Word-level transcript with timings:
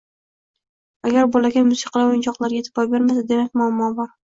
Agar 1.09 1.29
bolakay 1.37 1.67
musiqali 1.69 2.09
o‘yinchoqlarga 2.11 2.61
e’tibor 2.67 2.95
bermasa 2.99 3.29
demak 3.33 3.59
muammo 3.67 3.97
bor. 4.05 4.15